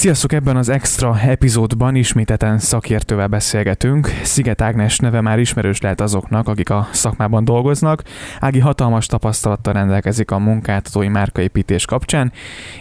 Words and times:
Sziasztok! 0.00 0.32
Ebben 0.32 0.56
az 0.56 0.68
extra 0.68 1.18
epizódban 1.20 1.94
isméteten 1.94 2.58
szakértővel 2.58 3.26
beszélgetünk. 3.26 4.08
Sziget 4.22 4.60
Ágnes 4.60 4.98
neve 4.98 5.20
már 5.20 5.38
ismerős 5.38 5.80
lehet 5.80 6.00
azoknak, 6.00 6.48
akik 6.48 6.70
a 6.70 6.88
szakmában 6.92 7.44
dolgoznak. 7.44 8.02
Ági 8.38 8.58
hatalmas 8.58 9.06
tapasztalattal 9.06 9.72
rendelkezik 9.72 10.30
a 10.30 10.38
munkáltatói 10.38 11.08
márkaépítés 11.08 11.84
kapcsán, 11.84 12.32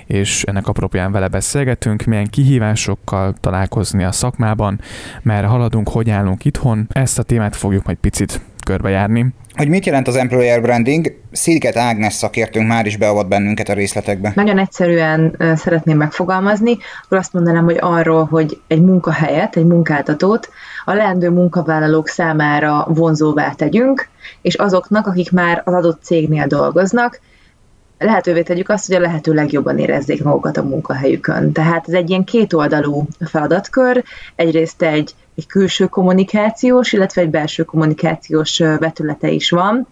és 0.05 0.43
ennek 0.43 0.67
apropján 0.67 1.11
vele 1.11 1.27
beszélgetünk, 1.27 2.03
milyen 2.03 2.27
kihívásokkal 2.27 3.33
találkozni 3.39 4.03
a 4.03 4.11
szakmában, 4.11 4.81
mert 5.21 5.47
haladunk, 5.47 5.89
hogy 5.89 6.09
állunk 6.09 6.45
itthon. 6.45 6.87
Ezt 6.89 7.19
a 7.19 7.23
témát 7.23 7.55
fogjuk 7.55 7.85
majd 7.85 7.97
picit 7.97 8.41
körbejárni. 8.65 9.33
Hogy 9.59 9.69
mit 9.69 9.85
jelent 9.85 10.07
az 10.07 10.15
employer 10.15 10.61
branding? 10.61 11.19
Sziget 11.31 11.77
Ágnes 11.77 12.13
szakértőnk 12.13 12.67
már 12.67 12.85
is 12.85 12.97
beavat 12.97 13.27
bennünket 13.27 13.69
a 13.69 13.73
részletekbe. 13.73 14.31
Nagyon 14.35 14.57
egyszerűen 14.59 15.37
szeretném 15.55 15.97
megfogalmazni, 15.97 16.77
akkor 17.03 17.17
azt 17.17 17.33
mondanám, 17.33 17.63
hogy 17.63 17.77
arról, 17.79 18.25
hogy 18.25 18.61
egy 18.67 18.81
munkahelyet, 18.81 19.55
egy 19.55 19.65
munkáltatót 19.65 20.49
a 20.85 20.93
leendő 20.93 21.29
munkavállalók 21.29 22.07
számára 22.07 22.87
vonzóvá 22.89 23.51
tegyünk, 23.51 24.07
és 24.41 24.55
azoknak, 24.55 25.07
akik 25.07 25.31
már 25.31 25.61
az 25.65 25.73
adott 25.73 26.03
cégnél 26.03 26.47
dolgoznak, 26.47 27.19
lehetővé 27.99 28.43
tegyük 28.43 28.69
azt, 28.69 28.87
hogy 28.87 28.95
a 28.95 28.99
lehető 28.99 29.33
legjobban 29.33 29.77
érezzék 29.77 30.23
magukat 30.23 30.57
a 30.57 30.63
munkahelyükön. 30.63 31.51
Tehát 31.51 31.87
ez 31.87 31.93
egy 31.93 32.09
ilyen 32.09 32.23
kétoldalú 32.23 33.07
feladatkör, 33.19 34.03
egyrészt 34.35 34.81
egy, 34.81 35.13
egy 35.35 35.47
külső 35.47 35.85
kommunikációs, 35.85 36.93
illetve 36.93 37.21
egy 37.21 37.29
belső 37.29 37.63
kommunikációs 37.63 38.57
vetülete 38.57 39.29
is 39.29 39.49
van, 39.49 39.87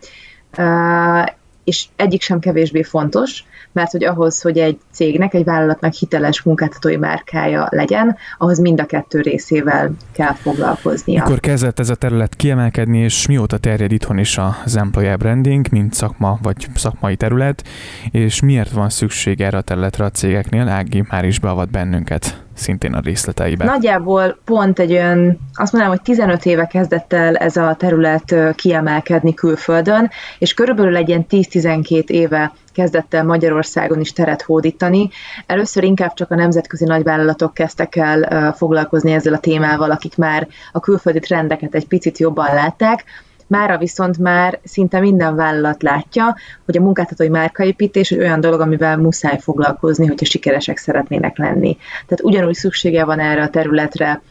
és 1.68 1.86
egyik 1.96 2.22
sem 2.22 2.40
kevésbé 2.40 2.84
fontos, 2.84 3.44
mert 3.72 3.92
hogy 3.92 4.04
ahhoz, 4.04 4.42
hogy 4.42 4.58
egy 4.58 4.80
cégnek, 4.92 5.34
egy 5.34 5.44
vállalatnak 5.44 5.94
hiteles 5.94 6.42
munkáltatói 6.42 6.96
márkája 6.96 7.68
legyen, 7.70 8.18
ahhoz 8.38 8.60
mind 8.60 8.80
a 8.80 8.86
kettő 8.86 9.22
részével 9.22 9.92
kell 10.12 10.34
foglalkoznia. 10.34 11.24
Mikor 11.24 11.40
kezdett 11.40 11.80
ez 11.80 11.90
a 11.90 11.96
terület 11.96 12.36
kiemelkedni, 12.36 12.98
és 13.00 13.28
mióta 13.28 13.58
terjed 13.58 13.92
itthon 13.92 14.18
is 14.18 14.38
az 14.66 14.76
employer 14.76 15.18
branding, 15.18 15.68
mint 15.72 15.94
szakma 15.94 16.40
vagy 16.42 16.68
szakmai 16.76 17.16
terület, 17.16 17.64
és 18.12 18.42
miért 18.42 18.72
van 18.72 18.90
szükség 18.90 19.42
erre 19.42 19.58
a 19.58 19.62
területre 19.62 20.06
a 20.06 20.12
cégeknél? 20.12 20.68
Ági 20.68 21.04
már 21.10 21.26
is 21.26 21.40
beavat 21.40 21.72
bennünket 21.72 22.47
szintén 22.58 22.94
a 22.94 23.00
részleteibe. 23.00 23.66
Nagyjából 23.66 24.38
pont 24.46 24.80
egy 24.80 24.92
olyan, 24.92 25.40
azt 25.54 25.72
mondanám, 25.72 25.98
hogy 25.98 26.06
15 26.06 26.46
éve 26.46 26.66
kezdett 26.66 27.14
el 27.14 27.36
ez 27.36 27.58
a 27.58 27.76
terület 27.80 28.36
kiemelkedni 28.56 29.34
külföldön, 29.34 30.10
és 30.40 30.54
körülbelül 30.54 30.96
egy 30.96 31.10
ilyen 31.10 31.26
10-12 31.30 32.08
éve 32.08 32.54
kezdett 32.74 33.14
el 33.14 33.24
Magyarországon 33.24 34.00
is 34.00 34.14
teret 34.14 34.42
hódítani. 34.42 35.10
Először 35.46 35.84
inkább 35.84 36.14
csak 36.14 36.32
a 36.32 36.36
nemzetközi 36.36 36.86
nagyvállalatok 36.86 37.54
kezdtek 37.54 37.96
el 37.96 38.54
foglalkozni 38.58 39.12
ezzel 39.12 39.34
a 39.34 39.40
témával, 39.40 39.92
akik 39.92 40.18
már 40.18 40.48
a 40.72 40.80
külföldi 40.80 41.20
trendeket 41.20 41.76
egy 41.76 41.88
picit 41.88 42.18
jobban 42.18 42.54
látták, 42.54 43.04
Mára 43.48 43.78
viszont 43.78 44.18
már 44.18 44.60
szinte 44.64 45.00
minden 45.00 45.36
vállalat 45.36 45.84
látja, 45.84 46.36
hogy 46.66 46.78
a 46.78 46.82
munkáltatói 46.82 47.30
márkaépítés 47.30 48.12
egy 48.12 48.20
olyan 48.20 48.40
dolog, 48.40 48.60
amivel 48.60 48.98
muszáj 48.98 49.40
foglalkozni, 49.40 50.08
hogyha 50.08 50.26
sikeresek 50.26 50.78
szeretnének 50.78 51.38
lenni. 51.38 51.78
Tehát 51.92 52.24
ugyanúgy 52.24 52.54
szüksége 52.54 53.06
van 53.06 53.20
erre 53.20 53.42
a 53.42 53.50
területre 53.50 54.22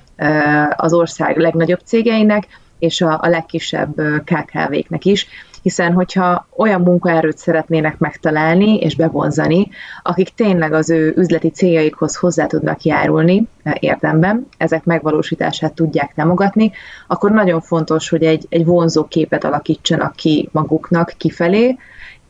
az 0.77 0.93
ország 0.93 1.37
legnagyobb 1.37 1.81
cégeinek, 1.85 2.47
és 2.79 3.01
a, 3.01 3.19
a 3.23 3.29
legkisebb 3.29 3.95
KKV-knek 4.25 5.05
is, 5.05 5.27
hiszen 5.67 5.93
hogyha 5.93 6.47
olyan 6.57 6.81
munkaerőt 6.81 7.39
szeretnének 7.39 7.99
megtalálni 7.99 8.77
és 8.77 8.97
bevonzani, 8.97 9.69
akik 10.03 10.29
tényleg 10.29 10.73
az 10.73 10.91
ő 10.91 11.15
üzleti 11.17 11.51
céljaikhoz 11.51 12.17
hozzá 12.17 12.47
tudnak 12.47 12.83
járulni 12.83 13.49
érdemben, 13.79 14.47
ezek 14.57 14.85
megvalósítását 14.85 15.73
tudják 15.73 16.13
támogatni, 16.15 16.73
akkor 17.07 17.31
nagyon 17.31 17.61
fontos, 17.61 18.09
hogy 18.09 18.23
egy, 18.23 18.47
egy 18.49 18.65
vonzó 18.65 19.05
képet 19.05 19.45
alakítsanak 19.45 20.17
ki 20.17 20.49
maguknak 20.53 21.13
kifelé, 21.17 21.77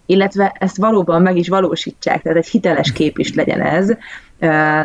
illetve 0.07 0.57
ezt 0.59 0.77
valóban 0.77 1.23
meg 1.23 1.37
is 1.37 1.49
valósítsák, 1.49 2.23
tehát 2.23 2.39
egy 2.39 2.49
hiteles 2.49 2.93
kép 2.93 3.19
is 3.19 3.35
legyen 3.35 3.61
ez, 3.61 3.93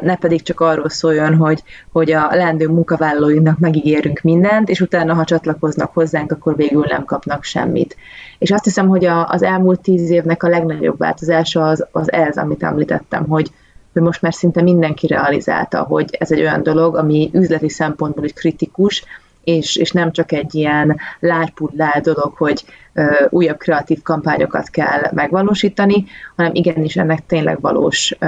ne 0.02 0.16
pedig 0.16 0.42
csak 0.42 0.60
arról 0.60 0.90
szóljon, 0.90 1.36
hogy, 1.36 1.64
hogy 1.92 2.12
a 2.12 2.28
leendő 2.32 2.68
munkavállalóinknak 2.68 3.60
megígérünk 3.60 4.22
mindent, 4.22 4.70
és 4.70 4.82
utána, 4.82 5.14
ha 5.14 5.24
csatlakoznak 5.24 5.94
hozzánk, 5.94 6.32
akkor 6.32 6.56
végül 6.56 6.86
nem 6.90 7.06
kapnak 7.06 7.44
semmit. 7.44 7.96
És 8.38 8.52
azt 8.52 8.64
hiszem, 8.64 8.88
hogy 8.88 9.06
a, 9.06 9.28
az 9.28 9.44
elmúlt 9.44 9.82
tíz 9.82 10.10
évnek 10.10 10.44
a 10.44 10.48
legnagyobb 10.48 10.98
változása 10.98 11.68
az, 11.68 11.88
az 11.92 12.12
ez, 12.12 12.38
amit 12.38 12.64
említettem, 12.64 13.28
hogy, 13.28 13.52
hogy 13.94 14.02
most 14.02 14.22
már 14.22 14.34
szinte 14.34 14.62
mindenki 14.62 15.08
realizálta, 15.08 15.84
hogy 15.84 16.16
ez 16.20 16.32
egy 16.32 16.40
olyan 16.40 16.64
dolog, 16.64 16.96
ami 16.96 17.30
üzleti 17.34 17.70
szempontból 17.70 18.24
is 18.24 18.34
kritikus, 18.34 19.04
és, 19.44 19.76
és 19.76 19.92
nem 19.92 20.12
csak 20.12 20.32
egy 20.32 20.56
ilyen 20.56 21.00
lárpullá 21.20 22.00
dolog, 22.04 22.34
hogy 22.38 22.64
ö, 22.94 23.26
újabb 23.30 23.58
kreatív 23.58 24.02
kampányokat 24.02 24.70
kell 24.70 25.02
megvalósítani, 25.12 26.06
hanem 26.36 26.52
igenis 26.54 26.96
ennek 26.96 27.26
tényleg 27.26 27.62
valós 27.62 28.16
ö, 28.20 28.28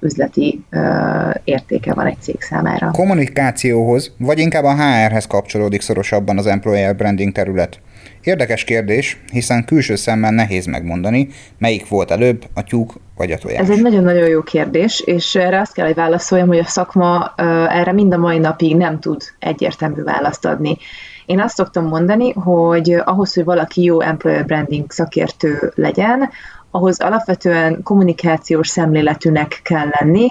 üzleti 0.00 0.64
ö, 0.70 1.30
értéke 1.44 1.94
van 1.94 2.06
egy 2.06 2.20
cég 2.20 2.40
számára. 2.40 2.90
Kommunikációhoz, 2.90 4.12
vagy 4.18 4.38
inkább 4.38 4.64
a 4.64 4.74
HR-hez 4.74 5.26
kapcsolódik 5.26 5.80
szorosabban 5.80 6.38
az 6.38 6.46
employer 6.46 6.96
branding 6.96 7.32
terület. 7.32 7.80
Érdekes 8.22 8.64
kérdés, 8.64 9.20
hiszen 9.32 9.64
külső 9.64 9.94
szemmel 9.94 10.30
nehéz 10.30 10.66
megmondani, 10.66 11.28
melyik 11.58 11.88
volt 11.88 12.10
előbb, 12.10 12.44
a 12.54 12.62
tyúk 12.62 12.94
vagy 13.16 13.30
a 13.30 13.38
tojás. 13.38 13.60
Ez 13.60 13.70
egy 13.70 13.82
nagyon-nagyon 13.82 14.28
jó 14.28 14.42
kérdés, 14.42 15.00
és 15.00 15.34
erre 15.34 15.60
azt 15.60 15.72
kell, 15.72 15.86
hogy 15.86 15.94
válaszoljam, 15.94 16.48
hogy 16.48 16.58
a 16.58 16.64
szakma 16.64 17.32
erre 17.68 17.92
mind 17.92 18.12
a 18.12 18.18
mai 18.18 18.38
napig 18.38 18.76
nem 18.76 19.00
tud 19.00 19.22
egyértelmű 19.38 20.02
választ 20.02 20.44
adni. 20.44 20.76
Én 21.26 21.40
azt 21.40 21.54
szoktam 21.54 21.86
mondani, 21.86 22.32
hogy 22.32 23.02
ahhoz, 23.04 23.34
hogy 23.34 23.44
valaki 23.44 23.82
jó 23.82 24.00
employer 24.00 24.44
branding 24.44 24.90
szakértő 24.92 25.72
legyen, 25.74 26.30
ahhoz 26.70 27.00
alapvetően 27.00 27.82
kommunikációs 27.82 28.68
szemléletűnek 28.68 29.60
kell 29.62 29.86
lenni, 30.00 30.28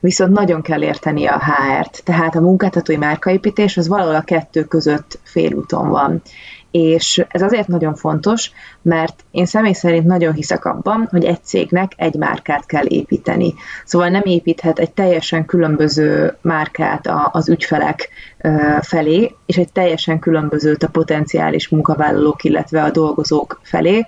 viszont 0.00 0.32
nagyon 0.32 0.62
kell 0.62 0.82
érteni 0.82 1.26
a 1.26 1.42
HR-t. 1.44 2.04
Tehát 2.04 2.36
a 2.36 2.40
munkáltatói 2.40 2.96
márkaépítés 2.96 3.76
az 3.76 3.88
valahol 3.88 4.14
a 4.14 4.20
kettő 4.20 4.64
között 4.64 5.18
félúton 5.22 5.88
van. 5.88 6.22
És 6.70 7.24
ez 7.28 7.42
azért 7.42 7.68
nagyon 7.68 7.94
fontos, 7.94 8.50
mert 8.82 9.24
én 9.30 9.46
személy 9.46 9.72
szerint 9.72 10.06
nagyon 10.06 10.32
hiszek 10.32 10.64
abban, 10.64 11.08
hogy 11.10 11.24
egy 11.24 11.44
cégnek 11.44 11.92
egy 11.96 12.14
márkát 12.14 12.66
kell 12.66 12.84
építeni. 12.86 13.54
Szóval 13.84 14.08
nem 14.08 14.22
építhet 14.24 14.78
egy 14.78 14.90
teljesen 14.90 15.44
különböző 15.44 16.36
márkát 16.40 17.10
az 17.32 17.48
ügyfelek 17.48 18.08
felé, 18.80 19.34
és 19.46 19.56
egy 19.56 19.72
teljesen 19.72 20.18
különbözőt 20.18 20.82
a 20.82 20.88
potenciális 20.88 21.68
munkavállalók, 21.68 22.44
illetve 22.44 22.82
a 22.82 22.90
dolgozók 22.90 23.60
felé, 23.62 24.06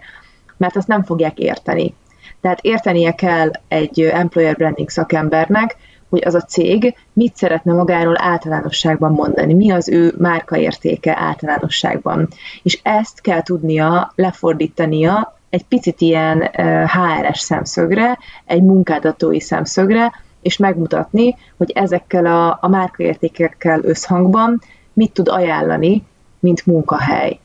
mert 0.56 0.76
azt 0.76 0.88
nem 0.88 1.02
fogják 1.02 1.38
érteni. 1.38 1.94
Tehát 2.40 2.58
értenie 2.60 3.14
kell 3.14 3.50
egy 3.68 4.00
employer 4.00 4.56
branding 4.56 4.88
szakembernek, 4.88 5.76
hogy 6.10 6.22
az 6.24 6.34
a 6.34 6.40
cég 6.40 6.94
mit 7.12 7.36
szeretne 7.36 7.72
magáról 7.72 8.16
általánosságban 8.18 9.12
mondani, 9.12 9.54
mi 9.54 9.70
az 9.70 9.88
ő 9.88 10.14
márkaértéke 10.18 11.16
általánosságban. 11.18 12.28
És 12.62 12.80
ezt 12.82 13.20
kell 13.20 13.42
tudnia 13.42 14.12
lefordítania 14.14 15.34
egy 15.50 15.64
picit 15.64 16.00
ilyen 16.00 16.50
HR-es 16.86 17.38
szemszögre, 17.38 18.18
egy 18.44 18.62
munkáltatói 18.62 19.40
szemszögre, 19.40 20.12
és 20.42 20.56
megmutatni, 20.56 21.36
hogy 21.56 21.70
ezekkel 21.70 22.26
a, 22.26 22.58
a 22.60 22.68
márkaértékekkel 22.68 23.80
összhangban 23.82 24.60
mit 24.92 25.12
tud 25.12 25.28
ajánlani, 25.28 26.02
mint 26.38 26.66
munkahely 26.66 27.38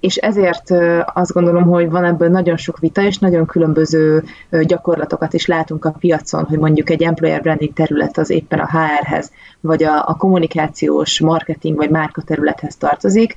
és 0.00 0.16
ezért 0.16 0.70
azt 1.14 1.32
gondolom, 1.32 1.62
hogy 1.62 1.90
van 1.90 2.04
ebből 2.04 2.28
nagyon 2.28 2.56
sok 2.56 2.78
vita, 2.78 3.02
és 3.02 3.18
nagyon 3.18 3.46
különböző 3.46 4.24
gyakorlatokat 4.50 5.32
is 5.32 5.46
látunk 5.46 5.84
a 5.84 5.94
piacon, 5.98 6.44
hogy 6.44 6.58
mondjuk 6.58 6.90
egy 6.90 7.02
employer 7.02 7.42
branding 7.42 7.72
terület 7.72 8.18
az 8.18 8.30
éppen 8.30 8.58
a 8.58 8.68
HR-hez, 8.70 9.32
vagy 9.60 9.82
a, 9.82 10.08
a 10.08 10.14
kommunikációs, 10.14 11.20
marketing 11.20 11.76
vagy 11.76 11.90
márka 11.90 12.22
területhez 12.22 12.76
tartozik, 12.76 13.36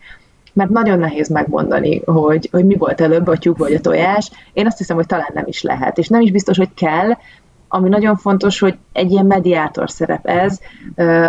mert 0.53 0.69
nagyon 0.69 0.99
nehéz 0.99 1.29
megmondani, 1.29 2.01
hogy, 2.05 2.49
hogy 2.51 2.65
mi 2.65 2.75
volt 2.75 3.01
előbb, 3.01 3.27
a 3.27 3.37
tyúk 3.37 3.57
vagy 3.57 3.73
a 3.73 3.79
tojás. 3.79 4.31
Én 4.53 4.65
azt 4.65 4.77
hiszem, 4.77 4.95
hogy 4.95 5.05
talán 5.05 5.31
nem 5.33 5.45
is 5.47 5.61
lehet, 5.61 5.97
és 5.97 6.07
nem 6.07 6.21
is 6.21 6.31
biztos, 6.31 6.57
hogy 6.57 6.73
kell, 6.73 7.11
ami 7.67 7.89
nagyon 7.89 8.15
fontos, 8.15 8.59
hogy 8.59 8.77
egy 8.93 9.11
ilyen 9.11 9.25
mediátor 9.25 9.89
szerep 9.89 10.25
ez, 10.25 10.59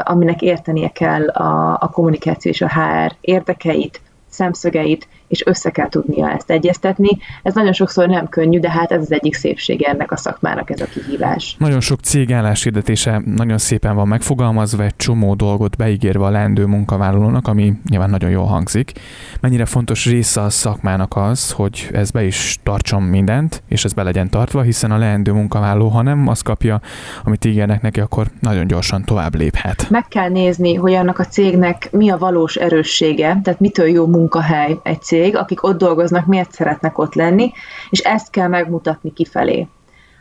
aminek 0.03 0.43
értenie 0.43 0.89
kell 0.89 1.29
a, 1.29 1.79
a 1.81 1.91
kommunikáció 1.93 2.51
és 2.51 2.61
a 2.61 2.69
HR 2.69 3.13
érdekeit, 3.21 4.01
szemszögeit, 4.29 5.09
és 5.31 5.47
össze 5.47 5.71
kell 5.71 5.89
tudnia 5.89 6.31
ezt 6.31 6.51
egyeztetni. 6.51 7.09
Ez 7.43 7.55
nagyon 7.55 7.73
sokszor 7.73 8.09
nem 8.09 8.29
könnyű, 8.29 8.59
de 8.59 8.71
hát 8.71 8.93
ez 8.93 9.01
az 9.01 9.13
egyik 9.13 9.35
szépsége 9.35 9.89
ennek 9.89 10.13
a 10.13 10.17
szakmának, 10.17 10.71
ez 10.71 10.81
a 10.81 10.85
kihívás. 10.85 11.57
Nagyon 11.59 11.81
sok 11.81 12.01
cég 12.01 12.33
álláshirdetése 12.33 13.23
nagyon 13.25 13.59
szépen 13.59 13.95
van 13.95 14.09
megfogalmazva, 14.09 14.85
egy 14.85 14.97
csomó 14.97 15.35
dolgot 15.35 15.77
beígérve 15.77 16.25
a 16.25 16.31
leendő 16.31 16.65
munkavállalónak, 16.65 17.49
ami 17.49 17.73
nyilván 17.89 18.11
nagyon 18.11 18.31
jól 18.31 18.45
hangzik. 18.47 18.93
Mennyire 19.41 19.65
fontos 19.65 20.07
része 20.07 20.41
a 20.41 20.51
szakmának 20.51 21.17
az, 21.17 21.51
hogy 21.51 21.89
ez 21.93 22.11
be 22.11 22.25
is 22.25 22.59
tartson 22.63 23.03
mindent, 23.03 23.63
és 23.69 23.85
ez 23.85 23.93
be 23.93 24.03
legyen 24.03 24.31
tartva, 24.31 24.63
hiszen 24.63 24.91
a 24.91 24.99
leendő 24.99 25.33
munkavállaló, 25.33 25.89
ha 25.89 26.03
nem 26.03 26.29
azt 26.29 26.43
kapja, 26.43 26.81
amit 27.25 27.45
ígérnek 27.45 27.83
neki, 27.83 28.01
akkor 28.01 28.27
nagyon 28.41 28.67
gyorsan 28.67 29.05
tovább 29.05 29.35
léphet. 29.35 29.91
Meg 29.91 30.05
kell 30.09 30.29
nézni, 30.29 30.75
hogy 30.75 30.93
annak 30.93 31.19
a 31.19 31.25
cégnek 31.25 31.89
mi 31.93 32.11
a 32.11 32.19
valós 32.19 32.57
erőssége, 32.57 33.41
tehát 33.43 33.61
mitől 33.61 33.89
jó 33.89 34.07
munkahely 34.07 34.79
egy 34.83 35.03
cég, 35.03 35.20
akik 35.29 35.63
ott 35.63 35.79
dolgoznak, 35.79 36.27
miért 36.27 36.53
szeretnek 36.53 36.99
ott 36.99 37.15
lenni, 37.15 37.53
és 37.91 38.01
ezt 38.01 38.31
kell 38.31 38.49
megmutatni 38.49 39.13
kifelé 39.13 39.69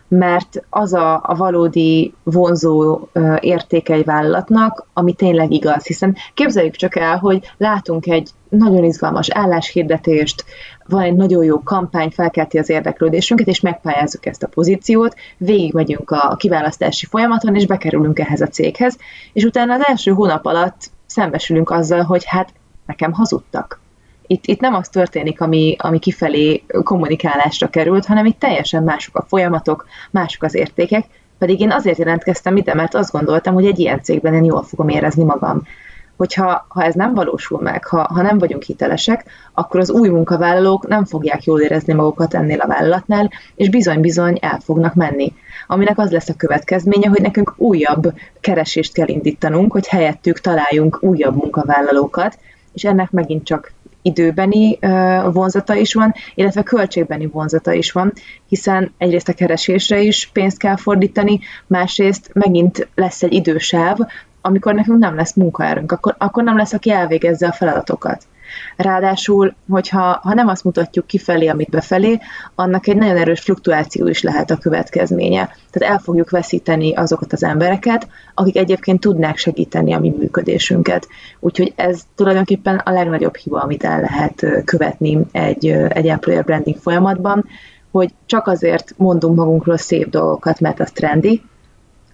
mert 0.10 0.64
az 0.70 0.94
a, 0.94 1.22
a 1.24 1.36
valódi 1.36 2.14
vonzó 2.24 3.08
értéke 3.40 3.94
egy 3.94 4.06
vállalatnak, 4.06 4.86
ami 4.94 5.14
tényleg 5.14 5.52
igaz. 5.52 5.86
Hiszen 5.86 6.16
képzeljük 6.34 6.76
csak 6.76 6.96
el, 6.96 7.18
hogy 7.18 7.52
látunk 7.58 8.08
egy 8.08 8.30
nagyon 8.50 8.84
izgalmas 8.84 9.30
álláshirdetést, 9.30 10.46
van 10.86 11.02
egy 11.02 11.16
nagyon 11.16 11.44
jó 11.44 11.64
kampány, 11.64 12.10
felkelti 12.10 12.58
az 12.58 12.70
érdeklődésünket, 12.70 13.48
és 13.48 13.60
megpályázzuk 13.60 14.26
ezt 14.26 14.44
a 14.44 14.48
pozíciót, 14.48 15.16
végigmegyünk 15.38 16.12
a 16.12 16.36
kiválasztási 16.36 17.06
folyamaton, 17.06 17.56
és 17.56 17.66
bekerülünk 17.66 18.20
ehhez 18.20 18.42
a 18.42 18.48
céghez, 18.48 18.98
és 19.34 19.44
utána 19.44 19.74
az 19.74 19.86
első 19.88 20.12
hónap 20.12 20.46
alatt 20.46 20.90
szembesülünk 21.06 21.70
azzal, 21.70 22.04
hogy 22.04 22.24
hát 22.26 22.54
nekem 22.86 23.12
hazudtak 23.12 23.79
itt, 24.32 24.46
itt 24.46 24.60
nem 24.60 24.74
az 24.74 24.90
történik, 24.90 25.42
ami, 25.42 25.76
ami 25.80 26.00
kifelé 26.00 26.64
kommunikálásra 26.84 27.68
került, 27.68 28.06
hanem 28.06 28.26
itt 28.26 28.40
teljesen 28.40 28.84
mások 28.84 29.16
a 29.16 29.26
folyamatok, 29.28 29.88
mások 30.12 30.44
az 30.44 30.56
értékek, 30.56 31.06
pedig 31.38 31.60
én 31.60 31.72
azért 31.72 31.98
jelentkeztem 31.98 32.58
ide, 32.58 32.74
mert 32.74 32.96
azt 32.96 33.12
gondoltam, 33.12 33.54
hogy 33.54 33.66
egy 33.66 33.80
ilyen 33.80 34.02
cégben 34.02 34.34
én 34.34 34.44
jól 34.44 34.64
fogom 34.64 34.90
érezni 34.90 35.24
magam. 35.24 35.62
Hogyha 36.18 36.66
ha 36.68 36.84
ez 36.84 36.94
nem 36.94 37.14
valósul 37.14 37.62
meg, 37.62 37.86
ha, 37.86 38.02
ha 38.02 38.22
nem 38.22 38.38
vagyunk 38.38 38.64
hitelesek, 38.64 39.26
akkor 39.54 39.80
az 39.80 39.92
új 39.92 40.10
munkavállalók 40.10 40.88
nem 40.88 41.06
fogják 41.06 41.44
jól 41.44 41.62
érezni 41.62 41.94
magukat 41.94 42.34
ennél 42.34 42.60
a 42.60 42.68
vállalatnál, 42.68 43.32
és 43.56 43.70
bizony-bizony 43.70 44.38
el 44.42 44.60
fognak 44.64 44.94
menni. 44.94 45.34
Aminek 45.68 45.98
az 45.98 46.12
lesz 46.12 46.30
a 46.30 46.36
következménye, 46.38 47.10
hogy 47.10 47.22
nekünk 47.22 47.54
újabb 47.58 48.14
keresést 48.40 48.94
kell 48.94 49.08
indítanunk, 49.08 49.72
hogy 49.72 49.88
helyettük 49.88 50.40
találjunk 50.40 50.98
újabb 51.02 51.36
munkavállalókat, 51.36 52.38
és 52.74 52.84
ennek 52.84 53.12
megint 53.12 53.44
csak 53.44 53.72
időbeni 54.02 54.80
vonzata 55.32 55.76
is 55.76 55.94
van, 55.94 56.14
illetve 56.36 56.64
költségbeni 56.64 57.26
vonzata 57.26 57.72
is 57.74 57.92
van, 57.92 58.14
hiszen 58.48 58.94
egyrészt 58.98 59.30
a 59.30 59.34
keresésre 59.34 60.00
is 60.02 60.30
pénzt 60.34 60.58
kell 60.58 60.76
fordítani, 60.76 61.40
másrészt 61.68 62.30
megint 62.34 62.88
lesz 62.96 63.24
egy 63.24 63.34
idősáv, 63.34 63.98
amikor 64.42 64.74
nekünk 64.74 65.00
nem 65.00 65.16
lesz 65.16 65.34
munkaerőnk, 65.34 65.92
akkor, 65.92 66.16
akkor 66.18 66.44
nem 66.44 66.58
lesz, 66.58 66.74
aki 66.74 66.92
elvégezze 66.92 67.48
a 67.48 67.54
feladatokat. 67.54 68.28
Ráadásul, 68.76 69.54
hogyha 69.70 70.20
ha 70.22 70.34
nem 70.34 70.48
azt 70.48 70.64
mutatjuk 70.64 71.08
kifelé, 71.08 71.48
amit 71.48 71.70
befelé, 71.70 72.20
annak 72.56 72.88
egy 72.88 72.96
nagyon 72.96 73.18
erős 73.18 73.40
fluktuáció 73.40 74.08
is 74.08 74.22
lehet 74.22 74.52
a 74.52 74.58
következménye. 74.58 75.56
Tehát 75.72 75.94
el 75.94 76.00
fogjuk 76.00 76.30
veszíteni 76.30 76.94
azokat 76.94 77.34
az 77.34 77.44
embereket, 77.44 78.08
akik 78.34 78.58
egyébként 78.58 79.00
tudnák 79.00 79.38
segíteni 79.38 79.94
a 79.94 80.00
mi 80.00 80.14
működésünket. 80.18 81.08
Úgyhogy 81.40 81.74
ez 81.76 82.02
tulajdonképpen 82.16 82.76
a 82.76 82.92
legnagyobb 82.92 83.36
hiba, 83.36 83.60
amit 83.60 83.84
el 83.84 84.02
lehet 84.02 84.64
követni 84.66 85.18
egy, 85.32 85.68
egy 85.68 86.08
employer 86.08 86.44
branding 86.44 86.78
folyamatban, 86.78 87.46
hogy 87.92 88.14
csak 88.26 88.48
azért 88.48 88.94
mondunk 88.98 89.36
magunkról 89.36 89.78
szép 89.78 90.10
dolgokat, 90.10 90.60
mert 90.60 90.80
az 90.80 90.92
trendi, 90.92 91.42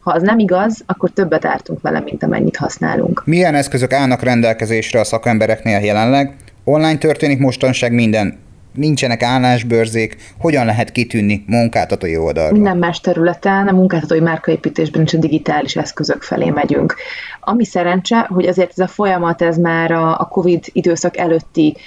ha 0.06 0.12
az 0.12 0.22
nem 0.22 0.40
igaz, 0.40 0.84
akkor 0.86 1.10
többet 1.10 1.46
ártunk 1.46 1.82
vele, 1.82 2.00
mint 2.00 2.24
amennyit 2.24 2.58
használunk. 2.58 3.22
Milyen 3.26 3.56
eszközök 3.56 3.94
állnak 3.94 4.22
rendelkezésre 4.22 5.00
a 5.00 5.04
szakembereknél 5.04 5.80
jelenleg? 5.80 6.36
Online 6.64 6.98
történik 6.98 7.40
mostanság 7.40 7.92
minden 7.92 8.38
nincsenek 8.76 9.24
állásbőrzék, 9.24 10.18
hogyan 10.40 10.66
lehet 10.66 10.92
kitűnni 10.92 11.44
munkáltatói 11.48 12.18
oldalra? 12.18 12.52
Minden 12.52 12.78
más 12.78 13.00
területen, 13.00 13.68
a 13.68 13.72
munkáltatói 13.72 14.20
márkaépítésben 14.20 15.02
is 15.02 15.14
a 15.14 15.18
digitális 15.18 15.76
eszközök 15.76 16.22
felé 16.22 16.50
megyünk. 16.50 16.96
Ami 17.40 17.66
szerencse, 17.66 18.20
hogy 18.20 18.46
azért 18.46 18.70
ez 18.70 18.80
a 18.80 18.88
folyamat, 18.88 19.42
ez 19.42 19.58
már 19.58 19.92
a, 19.92 20.28
COVID 20.32 20.64
időszak 20.72 21.18
előtti 21.18 21.78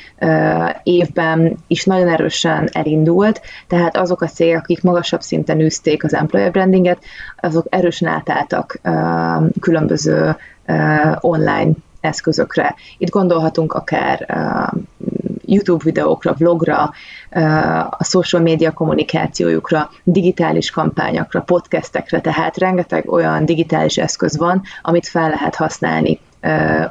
évben 0.83 1.57
is 1.67 1.85
nagyon 1.85 2.09
erősen 2.09 2.69
elindult, 2.73 3.41
tehát 3.67 3.97
azok 3.97 4.23
a 4.23 4.27
cégek, 4.27 4.59
akik 4.59 4.83
magasabb 4.83 5.21
szinten 5.21 5.61
űzték 5.61 6.05
az 6.05 6.15
employer 6.15 6.51
brandinget, 6.51 6.99
azok 7.41 7.67
erősen 7.69 8.09
átálltak 8.09 8.81
különböző 9.61 10.37
online 11.21 11.71
eszközökre. 12.01 12.75
Itt 12.99 13.11
gondolhatunk 13.11 13.73
akár 13.73 14.27
YouTube 15.49 15.85
videókra, 15.85 16.35
vlogra, 16.39 16.91
a 17.91 18.05
social 18.05 18.43
média 18.43 18.73
kommunikációjukra, 18.73 19.91
digitális 20.05 20.71
kampányokra, 20.71 21.41
podcastekre, 21.41 22.21
tehát 22.21 22.57
rengeteg 22.57 23.13
olyan 23.13 23.45
digitális 23.45 23.97
eszköz 23.97 24.37
van, 24.37 24.63
amit 24.83 25.07
fel 25.07 25.29
lehet 25.29 25.55
használni 25.55 26.21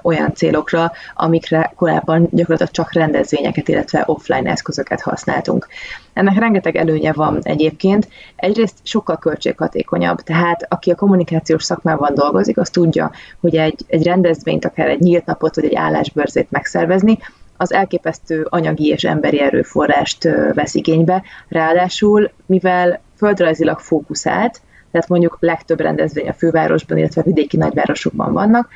olyan 0.01 0.33
célokra, 0.33 0.92
amikre 1.15 1.74
korábban 1.75 2.27
gyakorlatilag 2.31 2.71
csak 2.71 2.94
rendezvényeket, 2.94 3.68
illetve 3.68 4.04
offline 4.06 4.50
eszközöket 4.50 5.01
használtunk. 5.01 5.68
Ennek 6.13 6.38
rengeteg 6.39 6.75
előnye 6.75 7.13
van 7.13 7.39
egyébként. 7.42 8.07
Egyrészt 8.36 8.75
sokkal 8.83 9.18
költséghatékonyabb, 9.18 10.21
tehát 10.21 10.65
aki 10.69 10.92
a 10.92 10.95
kommunikációs 10.95 11.63
szakmában 11.63 12.13
dolgozik, 12.13 12.57
az 12.57 12.69
tudja, 12.69 13.12
hogy 13.39 13.56
egy, 13.56 13.80
egy 13.88 14.04
rendezvényt, 14.04 14.65
akár 14.65 14.88
egy 14.88 15.00
nyílt 15.00 15.25
napot, 15.25 15.56
vagy 15.56 15.65
egy 15.65 15.75
állásbörzét 15.75 16.51
megszervezni, 16.51 17.18
az 17.57 17.74
elképesztő 17.74 18.48
anyagi 18.50 18.88
és 18.88 19.04
emberi 19.04 19.39
erőforrást 19.39 20.24
vesz 20.54 20.75
igénybe, 20.75 21.24
ráadásul, 21.48 22.31
mivel 22.45 23.01
földrajzilag 23.15 23.80
fókuszált, 23.80 24.62
tehát 24.92 25.07
mondjuk 25.07 25.38
legtöbb 25.39 25.80
rendezvény 25.80 26.27
a 26.27 26.33
fővárosban, 26.33 26.98
illetve 26.98 27.21
vidéki 27.21 27.57
nagyvárosokban 27.57 28.33
vannak, 28.33 28.69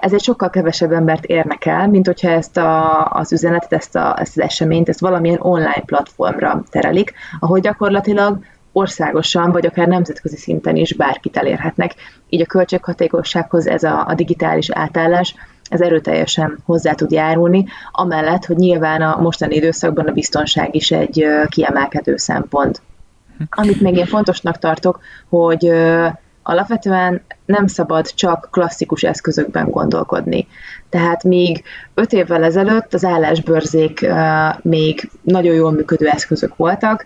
ez 0.00 0.12
egy 0.12 0.22
sokkal 0.22 0.50
kevesebb 0.50 0.92
embert 0.92 1.24
érnek 1.24 1.64
el, 1.66 1.88
mint 1.88 2.06
hogyha 2.06 2.30
ezt 2.30 2.56
a, 2.56 3.04
az 3.06 3.32
üzenetet, 3.32 3.72
ezt, 3.72 3.96
a, 3.96 4.20
ezt 4.20 4.36
az 4.36 4.42
eseményt, 4.42 4.88
ezt 4.88 5.00
valamilyen 5.00 5.40
online 5.40 5.82
platformra 5.86 6.62
terelik, 6.70 7.12
ahol 7.40 7.58
gyakorlatilag 7.58 8.38
országosan, 8.72 9.52
vagy 9.52 9.66
akár 9.66 9.86
nemzetközi 9.86 10.36
szinten 10.36 10.76
is 10.76 10.94
bárkit 10.94 11.36
elérhetnek. 11.36 11.94
Így 12.28 12.40
a 12.40 12.46
költséghatékossághoz 12.46 13.66
ez 13.66 13.82
a, 13.82 14.06
a 14.06 14.14
digitális 14.14 14.70
átállás 14.70 15.34
ez 15.70 15.80
erőteljesen 15.80 16.58
hozzá 16.64 16.92
tud 16.92 17.10
járulni, 17.10 17.64
amellett, 17.92 18.44
hogy 18.44 18.56
nyilván 18.56 19.02
a 19.02 19.20
mostani 19.20 19.54
időszakban 19.54 20.06
a 20.06 20.12
biztonság 20.12 20.74
is 20.74 20.90
egy 20.90 21.26
kiemelkedő 21.48 22.16
szempont. 22.16 22.82
Amit 23.50 23.80
még 23.80 23.96
én 23.96 24.06
fontosnak 24.06 24.58
tartok, 24.58 25.00
hogy 25.28 25.72
alapvetően 26.50 27.20
nem 27.44 27.66
szabad 27.66 28.14
csak 28.14 28.48
klasszikus 28.50 29.02
eszközökben 29.02 29.70
gondolkodni. 29.70 30.46
Tehát 30.88 31.24
míg 31.24 31.62
öt 31.94 32.12
évvel 32.12 32.44
ezelőtt 32.44 32.94
az 32.94 33.04
állásbörzék 33.04 34.06
még 34.62 35.10
nagyon 35.22 35.54
jól 35.54 35.72
működő 35.72 36.06
eszközök 36.06 36.56
voltak, 36.56 37.04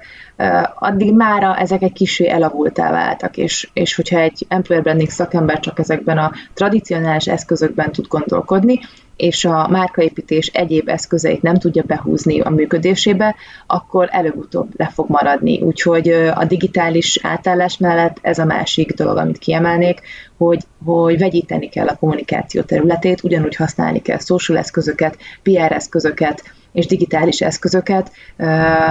addig 0.75 1.15
mára 1.15 1.57
ezek 1.57 1.83
egy 1.83 1.93
kicsi 1.93 2.29
elavultá 2.29 2.91
váltak, 2.91 3.37
és, 3.37 3.69
és 3.73 3.95
hogyha 3.95 4.19
egy 4.19 4.47
employer 4.49 4.83
branding 4.83 5.11
szakember 5.11 5.61
csak 5.61 5.79
ezekben 5.79 6.19
a 6.19 6.33
tradicionális 6.55 7.27
eszközökben 7.27 7.93
tud 7.93 8.07
gondolkodni, 8.07 8.81
és 9.17 9.45
a 9.45 9.69
márkaépítés 9.69 10.47
egyéb 10.47 10.89
eszközeit 10.89 11.43
nem 11.43 11.55
tudja 11.55 11.83
behúzni 11.87 12.41
a 12.41 12.51
működésébe, 12.51 13.35
akkor 13.67 14.09
előbb-utóbb 14.11 14.69
le 14.77 14.91
fog 14.95 15.09
maradni. 15.09 15.61
Úgyhogy 15.61 16.09
a 16.35 16.45
digitális 16.45 17.19
átállás 17.23 17.79
mellett 17.79 18.19
ez 18.23 18.39
a 18.39 18.45
másik 18.45 18.95
dolog, 18.95 19.17
amit 19.17 19.39
kiemelnék, 19.39 20.01
hogy, 20.37 20.63
hogy 20.85 21.19
vegyíteni 21.19 21.69
kell 21.69 21.87
a 21.87 21.97
kommunikáció 21.97 22.63
területét, 22.63 23.23
ugyanúgy 23.23 23.57
használni 23.57 24.03
kell 24.03 24.19
social 24.19 24.59
eszközöket, 24.59 25.17
PR 25.43 25.73
eszközöket, 25.73 26.43
és 26.73 26.87
digitális 26.87 27.41
eszközöket, 27.41 28.11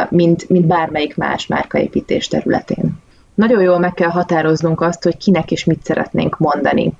mint, 0.09 0.49
mint 0.49 0.67
bármelyik 0.67 1.15
más 1.15 1.47
márkaépítés 1.47 2.27
területén. 2.27 3.01
Nagyon 3.35 3.61
jól 3.61 3.79
meg 3.79 3.93
kell 3.93 4.09
határoznunk 4.09 4.81
azt, 4.81 5.03
hogy 5.03 5.17
kinek 5.17 5.51
és 5.51 5.65
mit 5.65 5.83
szeretnénk 5.83 6.37
mondani. 6.37 6.93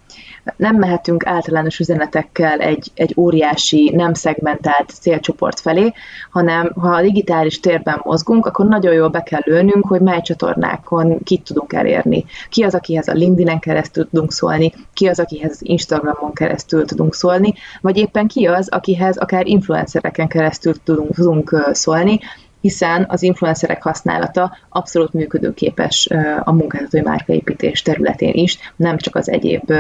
Nem 0.56 0.76
mehetünk 0.76 1.26
általános 1.26 1.80
üzenetekkel 1.80 2.60
egy, 2.60 2.92
egy 2.94 3.14
óriási, 3.18 3.92
nem 3.96 4.14
szegmentált 4.14 4.90
célcsoport 4.90 5.60
felé, 5.60 5.94
hanem 6.32 6.72
ha 6.76 6.90
a 6.90 7.02
digitális 7.02 7.60
térben 7.60 8.02
mozgunk, 8.04 8.46
akkor 8.46 8.66
nagyon 8.66 8.94
jól 8.94 9.10
be 9.10 9.24
kell 9.24 9.42
lőnünk, 9.44 9.86
hogy 9.86 10.02
mely 10.02 10.22
csatornákon 10.22 11.24
kit 11.24 11.44
tudunk 11.44 11.74
elérni. 11.74 12.26
Ki 12.50 12.64
az, 12.64 12.76
akihez 12.76 13.08
a 13.08 13.14
LinkedIn-en 13.14 13.60
keresztül 13.60 14.10
tudunk 14.10 14.32
szólni, 14.32 14.74
ki 14.94 15.08
az, 15.08 15.20
akihez 15.20 15.52
az 15.52 15.66
Instagramon 15.66 16.34
keresztül 16.34 16.86
tudunk 16.86 17.14
szólni, 17.14 17.54
vagy 17.82 17.98
éppen 17.98 18.28
ki 18.28 18.46
az, 18.46 18.70
akihez 18.70 19.18
akár 19.18 19.48
influencereken 19.48 20.28
keresztül 20.28 20.74
tudunk, 20.84 21.16
tudunk 21.16 21.70
szólni, 21.72 22.20
hiszen 22.64 23.06
az 23.10 23.22
influencerek 23.24 23.84
használata 23.84 24.58
abszolút 24.70 25.14
működőképes 25.14 26.10
a 26.44 26.52
munkáltatói 26.52 27.02
márkaépítés 27.02 27.82
területén 27.82 28.34
is, 28.34 28.58
nem 28.76 28.98
csak 28.98 29.16
az 29.16 29.30
egyéb 29.30 29.74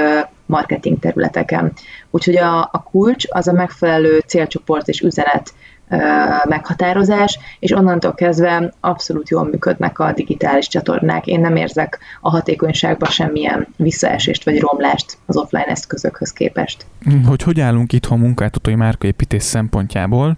marketing 0.46 1.00
területeken. 1.00 1.74
Úgyhogy 2.12 2.38
a, 2.38 2.60
a 2.60 2.84
kulcs 2.92 3.26
az 3.30 3.48
a 3.48 3.52
megfelelő 3.52 4.20
célcsoport 4.26 4.88
és 4.88 5.00
üzenet 5.00 5.54
meghatározás, 6.44 7.40
és 7.60 7.72
onnantól 7.72 8.14
kezdve 8.14 8.74
abszolút 8.80 9.30
jól 9.30 9.44
működnek 9.44 10.00
a 10.00 10.12
digitális 10.12 10.68
csatornák. 10.68 11.28
Én 11.28 11.40
nem 11.40 11.56
érzek 11.56 12.00
a 12.22 12.30
hatékonyságban 12.30 13.10
semmilyen 13.10 13.68
visszaesést 13.76 14.44
vagy 14.44 14.60
romlást 14.60 15.18
az 15.26 15.38
offline 15.38 15.66
eszközökhöz 15.66 16.32
képest. 16.34 16.86
Hogy 17.28 17.44
hogy 17.44 17.60
állunk 17.60 17.94
itthon 17.94 18.20
munkáltatói 18.20 18.76
márkaépítés 18.76 19.44
szempontjából, 19.44 20.38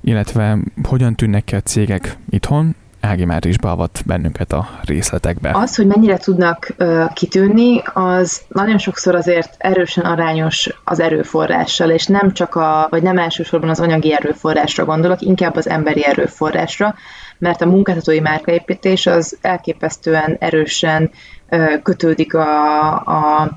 illetve 0.00 0.58
hogyan 0.88 1.14
tűnnek 1.14 1.44
ki 1.44 1.54
a 1.54 1.60
cégek 1.60 2.16
itthon, 2.30 2.74
Ági 3.04 3.24
már 3.24 3.46
is 3.46 3.58
beavat 3.58 4.02
bennünket 4.06 4.52
a 4.52 4.68
részletekbe. 4.84 5.50
Az, 5.54 5.76
hogy 5.76 5.86
mennyire 5.86 6.16
tudnak 6.16 6.74
uh, 6.78 7.12
kitűnni, 7.12 7.82
az 7.92 8.40
nagyon 8.48 8.78
sokszor 8.78 9.14
azért 9.14 9.54
erősen 9.58 10.04
arányos 10.04 10.68
az 10.84 11.00
erőforrással, 11.00 11.90
és 11.90 12.06
nem 12.06 12.32
csak 12.32 12.54
a, 12.54 12.86
vagy 12.90 13.02
nem 13.02 13.18
elsősorban 13.18 13.68
az 13.68 13.80
anyagi 13.80 14.12
erőforrásra 14.12 14.84
gondolok, 14.84 15.20
inkább 15.20 15.56
az 15.56 15.68
emberi 15.68 16.04
erőforrásra, 16.04 16.94
mert 17.38 17.62
a 17.62 17.66
munkáltatói 17.66 18.20
márkaépítés 18.20 19.06
az 19.06 19.38
elképesztően 19.40 20.36
erősen 20.38 21.10
uh, 21.50 21.82
kötődik 21.82 22.34
a, 22.34 22.94
a 22.94 23.50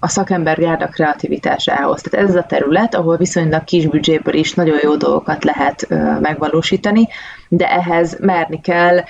a 0.00 0.08
szakember 0.08 0.58
járda 0.58 0.86
kreativitásához. 0.86 2.00
Tehát 2.02 2.28
ez 2.28 2.34
a 2.34 2.42
terület, 2.42 2.94
ahol 2.94 3.16
viszonylag 3.16 3.64
kis 3.64 3.86
büdzséből 3.86 4.34
is 4.34 4.54
nagyon 4.54 4.78
jó 4.82 4.96
dolgokat 4.96 5.44
lehet 5.44 5.86
megvalósítani, 6.20 7.08
de 7.48 7.70
ehhez 7.70 8.16
merni 8.20 8.60
kell 8.60 9.00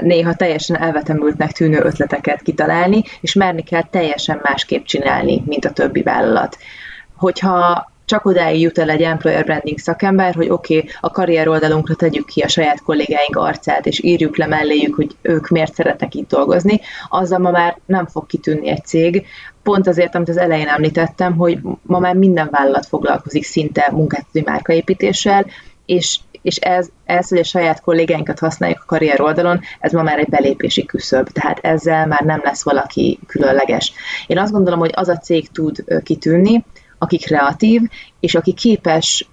néha 0.00 0.34
teljesen 0.34 0.76
elvetemültnek 0.76 1.52
tűnő 1.52 1.78
ötleteket 1.82 2.42
kitalálni, 2.42 3.02
és 3.20 3.34
merni 3.34 3.62
kell 3.62 3.82
teljesen 3.90 4.40
másképp 4.42 4.84
csinálni, 4.84 5.42
mint 5.46 5.64
a 5.64 5.72
többi 5.72 6.02
vállalat. 6.02 6.58
Hogyha 7.16 7.90
csak 8.04 8.24
odáig 8.24 8.60
jut 8.60 8.78
el 8.78 8.90
egy 8.90 9.02
employer 9.02 9.44
branding 9.44 9.78
szakember, 9.78 10.34
hogy 10.34 10.48
oké, 10.48 10.76
okay, 10.76 10.90
a 11.00 11.10
karrier 11.10 11.48
oldalunkra 11.48 11.94
tegyük 11.94 12.26
ki 12.26 12.40
a 12.40 12.48
saját 12.48 12.82
kollégáink 12.82 13.36
arcát, 13.36 13.86
és 13.86 14.02
írjuk 14.02 14.36
le 14.36 14.46
melléjük, 14.46 14.94
hogy 14.94 15.16
ők 15.22 15.48
miért 15.48 15.74
szeretnek 15.74 16.14
itt 16.14 16.28
dolgozni, 16.28 16.80
azzal 17.08 17.38
ma 17.38 17.50
már 17.50 17.78
nem 17.86 18.06
fog 18.06 18.26
kitűnni 18.26 18.68
egy 18.68 18.84
cég, 18.84 19.26
pont 19.62 19.86
azért, 19.86 20.14
amit 20.14 20.28
az 20.28 20.36
elején 20.36 20.68
említettem, 20.68 21.36
hogy 21.36 21.58
ma 21.82 21.98
már 21.98 22.14
minden 22.14 22.48
vállalat 22.50 22.86
foglalkozik 22.86 23.44
szinte 23.44 23.88
munkáltatói 23.92 24.42
márkaépítéssel, 24.44 25.46
és, 25.86 26.18
és 26.42 26.56
ez, 26.56 26.88
ez, 27.04 27.28
hogy 27.28 27.38
a 27.38 27.44
saját 27.44 27.80
kollégáinkat 27.80 28.38
használjuk 28.38 28.78
a 28.82 28.86
karrier 28.86 29.20
oldalon, 29.20 29.60
ez 29.80 29.92
ma 29.92 30.02
már 30.02 30.18
egy 30.18 30.28
belépési 30.28 30.84
küszöb, 30.84 31.28
tehát 31.28 31.58
ezzel 31.62 32.06
már 32.06 32.20
nem 32.20 32.40
lesz 32.44 32.64
valaki 32.64 33.18
különleges. 33.26 33.92
Én 34.26 34.38
azt 34.38 34.52
gondolom, 34.52 34.78
hogy 34.78 34.92
az 34.94 35.08
a 35.08 35.18
cég 35.18 35.50
tud 35.50 35.84
kitűnni, 36.02 36.64
aki 36.98 37.18
kreatív, 37.18 37.82
és 38.20 38.34
aki 38.34 38.52
képes 38.52 39.28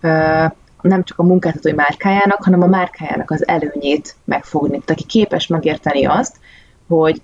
nem 0.81 1.03
csak 1.03 1.19
a 1.19 1.24
munkáltatói 1.24 1.71
márkájának, 1.71 2.43
hanem 2.43 2.62
a 2.62 2.67
márkájának 2.67 3.31
az 3.31 3.48
előnyét 3.48 4.15
megfogni. 4.24 4.69
Tehát 4.69 4.89
aki 4.89 5.05
képes 5.05 5.48
megérteni 5.48 6.05
azt, 6.05 6.36
hogy 6.88 7.21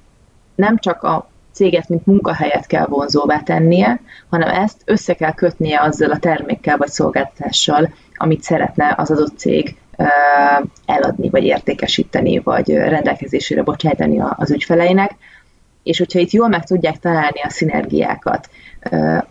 nem 0.55 0.77
csak 0.77 1.03
a 1.03 1.29
céget, 1.55 1.89
mint 1.89 2.05
munkahelyet 2.05 2.65
kell 2.65 2.85
vonzóvá 2.85 3.39
tennie, 3.39 3.99
hanem 4.29 4.49
ezt 4.49 4.81
össze 4.85 5.13
kell 5.13 5.33
kötnie 5.33 5.81
azzal 5.81 6.11
a 6.11 6.19
termékkel 6.19 6.77
vagy 6.77 6.87
szolgáltatással, 6.87 7.89
amit 8.15 8.43
szeretne 8.43 8.93
az 8.97 9.11
adott 9.11 9.37
cég 9.37 9.75
eladni, 10.85 11.29
vagy 11.29 11.43
értékesíteni, 11.43 12.39
vagy 12.39 12.69
rendelkezésére 12.69 13.63
bocsájtani 13.63 14.21
az 14.35 14.51
ügyfeleinek. 14.51 15.15
És 15.83 15.97
hogyha 15.97 16.19
itt 16.19 16.31
jól 16.31 16.47
meg 16.47 16.65
tudják 16.65 16.99
találni 16.99 17.41
a 17.43 17.49
szinergiákat, 17.49 18.49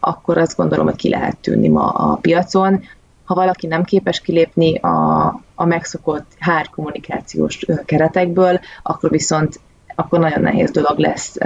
akkor 0.00 0.38
azt 0.38 0.56
gondolom, 0.56 0.86
hogy 0.86 0.96
ki 0.96 1.08
lehet 1.08 1.36
tűnni 1.36 1.68
ma 1.68 1.88
a 1.88 2.14
piacon. 2.14 2.82
Ha 3.24 3.34
valaki 3.34 3.66
nem 3.66 3.84
képes 3.84 4.20
kilépni 4.20 4.74
a, 4.74 5.26
a 5.54 5.64
megszokott 5.64 6.26
hár 6.38 6.68
kommunikációs 6.68 7.66
keretekből, 7.84 8.60
akkor 8.82 9.10
viszont 9.10 9.60
akkor 9.94 10.18
nagyon 10.18 10.42
nehéz 10.42 10.70
dolog 10.70 10.98
lesz 10.98 11.36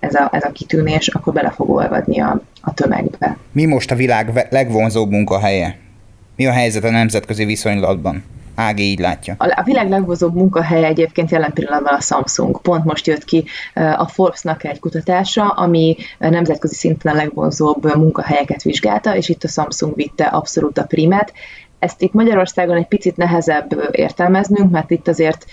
ez 0.00 0.14
a, 0.14 0.28
ez 0.32 0.44
a 0.44 0.52
kitűnés, 0.52 1.08
akkor 1.08 1.32
bele 1.32 1.50
fog 1.50 1.70
olvadni 1.70 2.20
a, 2.20 2.40
a 2.60 2.74
tömegbe. 2.74 3.36
Mi 3.52 3.64
most 3.64 3.90
a 3.90 3.94
világ 3.94 4.46
legvonzóbb 4.50 5.10
munkahelye? 5.10 5.78
Mi 6.36 6.46
a 6.46 6.52
helyzet 6.52 6.84
a 6.84 6.90
nemzetközi 6.90 7.44
viszonylatban? 7.44 8.24
Ági 8.54 8.82
így 8.82 8.98
látja. 8.98 9.34
A 9.38 9.62
világ 9.64 9.88
legvozóbb 9.88 10.34
munkahelye 10.34 10.86
egyébként 10.86 11.30
jelen 11.30 11.52
pillanatban 11.52 11.94
a 11.94 12.00
Samsung. 12.00 12.60
Pont 12.60 12.84
most 12.84 13.06
jött 13.06 13.24
ki 13.24 13.44
a 13.96 14.08
Forbes-nak 14.08 14.64
egy 14.64 14.78
kutatása, 14.78 15.48
ami 15.48 15.96
nemzetközi 16.18 16.74
szinten 16.74 17.12
a 17.12 17.16
legvonzóbb 17.16 17.96
munkahelyeket 17.96 18.62
vizsgálta, 18.62 19.16
és 19.16 19.28
itt 19.28 19.44
a 19.44 19.48
Samsung 19.48 19.94
vitte 19.94 20.24
abszolút 20.24 20.78
a 20.78 20.84
primet. 20.84 21.32
Ezt 21.78 22.02
itt 22.02 22.12
Magyarországon 22.12 22.76
egy 22.76 22.86
picit 22.86 23.16
nehezebb 23.16 23.88
értelmeznünk, 23.90 24.70
mert 24.70 24.90
itt 24.90 25.08
azért 25.08 25.44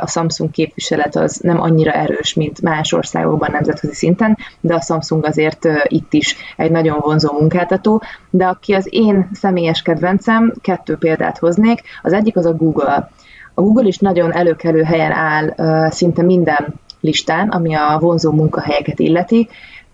a 0.00 0.06
Samsung 0.06 0.50
képviselet 0.50 1.16
az 1.16 1.38
nem 1.42 1.60
annyira 1.60 1.92
erős, 1.92 2.34
mint 2.34 2.62
más 2.62 2.92
országokban 2.92 3.50
nemzetközi 3.52 3.94
szinten, 3.94 4.38
de 4.60 4.74
a 4.74 4.80
Samsung 4.80 5.26
azért 5.26 5.68
itt 5.82 6.12
is 6.12 6.36
egy 6.56 6.70
nagyon 6.70 6.98
vonzó 7.00 7.32
munkáltató. 7.38 8.02
De 8.30 8.46
aki 8.46 8.72
az 8.72 8.88
én 8.90 9.28
személyes 9.32 9.82
kedvencem, 9.82 10.54
kettő 10.60 10.96
példát 10.96 11.38
hoznék. 11.38 11.82
Az 12.02 12.12
egyik 12.12 12.36
az 12.36 12.46
a 12.46 12.52
Google. 12.52 13.10
A 13.54 13.60
Google 13.60 13.86
is 13.86 13.98
nagyon 13.98 14.32
előkelő 14.32 14.82
helyen 14.82 15.12
áll 15.12 15.54
szinte 15.90 16.22
minden 16.22 16.74
listán, 17.00 17.48
ami 17.48 17.74
a 17.74 17.98
vonzó 18.00 18.32
munkahelyeket 18.32 18.98
illeti, 18.98 19.48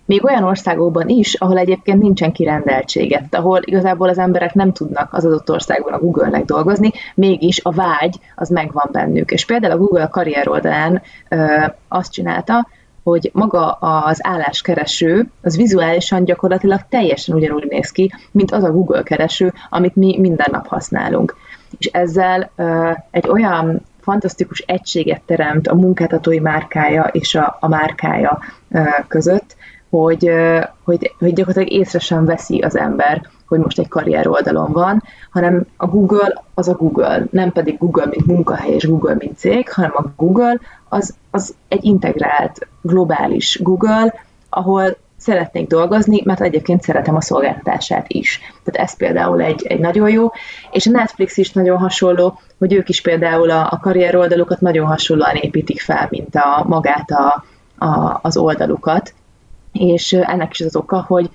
még 0.05 0.25
olyan 0.25 0.45
országokban 0.45 1.09
is, 1.09 1.35
ahol 1.35 1.59
egyébként 1.59 2.03
nincsen 2.03 2.33
kirendeltsége, 2.33 3.27
ahol 3.31 3.61
igazából 3.65 4.09
az 4.09 4.19
emberek 4.19 4.55
nem 4.55 4.73
tudnak 4.73 5.13
az 5.13 5.25
adott 5.25 5.51
országban 5.51 5.93
a 5.93 5.99
Google-nek 5.99 6.45
dolgozni, 6.45 6.93
mégis 7.15 7.61
a 7.63 7.73
vágy 7.73 8.17
az 8.35 8.49
megvan 8.49 8.89
bennük. 8.93 9.31
És 9.31 9.45
például 9.45 9.73
a 9.73 9.79
Google 9.79 10.03
a 10.03 10.09
karrier 10.09 10.49
oldalán 10.49 11.03
ö, 11.29 11.65
azt 11.89 12.13
csinálta, 12.13 12.69
hogy 13.03 13.31
maga 13.33 13.71
az 13.71 14.19
álláskereső, 14.23 15.31
az 15.43 15.57
vizuálisan 15.57 16.25
gyakorlatilag 16.25 16.81
teljesen 16.89 17.37
ugyanúgy 17.37 17.67
néz 17.69 17.91
ki, 17.91 18.13
mint 18.31 18.51
az 18.51 18.63
a 18.63 18.73
Google 18.73 19.03
kereső, 19.03 19.53
amit 19.69 19.97
mi 19.97 20.19
minden 20.21 20.49
nap 20.51 20.67
használunk. 20.67 21.37
És 21.79 21.87
ezzel 21.87 22.51
ö, 22.57 22.91
egy 23.11 23.29
olyan 23.29 23.83
fantasztikus 24.01 24.59
egységet 24.59 25.23
teremt 25.27 25.67
a 25.67 25.75
munkáltatói 25.75 26.39
márkája 26.39 27.03
és 27.03 27.35
a, 27.35 27.57
a 27.61 27.69
márkája 27.69 28.39
ö, 28.71 28.81
között, 29.09 29.57
hogy, 29.99 30.31
hogy, 30.85 31.15
hogy 31.19 31.33
gyakorlatilag 31.33 31.81
észre 31.81 31.99
sem 31.99 32.25
veszi 32.25 32.59
az 32.59 32.77
ember, 32.77 33.23
hogy 33.49 33.59
most 33.59 33.79
egy 33.79 33.89
karrier 33.89 34.29
oldalon 34.29 34.73
van, 34.73 35.03
hanem 35.31 35.67
a 35.77 35.87
Google 35.87 36.43
az 36.55 36.69
a 36.69 36.75
Google, 36.75 37.27
nem 37.31 37.53
pedig 37.53 37.79
Google, 37.79 38.07
mint 38.07 38.27
munkahely 38.27 38.73
és 38.73 38.87
Google, 38.87 39.15
mint 39.15 39.39
cég, 39.39 39.71
hanem 39.71 39.93
a 39.95 40.05
Google 40.17 40.59
az, 40.89 41.15
az 41.31 41.55
egy 41.69 41.85
integrált, 41.85 42.69
globális 42.81 43.59
Google, 43.63 44.15
ahol 44.49 44.97
szeretnék 45.17 45.69
dolgozni, 45.69 46.23
mert 46.25 46.41
egyébként 46.41 46.83
szeretem 46.83 47.17
a 47.17 47.21
szolgáltatását 47.21 48.05
is. 48.09 48.41
Tehát 48.65 48.89
ez 48.89 48.97
például 48.97 49.43
egy, 49.43 49.67
egy 49.67 49.81
nagyon 49.81 50.11
jó, 50.11 50.31
és 50.71 50.87
a 50.87 50.91
Netflix 50.91 51.37
is 51.37 51.53
nagyon 51.53 51.79
hasonló, 51.79 52.39
hogy 52.59 52.73
ők 52.73 52.89
is 52.89 53.01
például 53.01 53.51
a, 53.51 53.69
a 53.71 53.79
karrier 53.83 54.17
oldalukat 54.17 54.61
nagyon 54.61 54.87
hasonlóan 54.87 55.35
építik 55.35 55.81
fel, 55.81 56.07
mint 56.11 56.35
a 56.35 56.65
magát 56.67 57.11
a, 57.11 57.45
a, 57.85 58.19
az 58.23 58.37
oldalukat, 58.37 59.15
és 59.79 60.13
ennek 60.13 60.51
is 60.53 60.61
az 60.61 60.77
oka, 60.77 61.05
hogy 61.07 61.31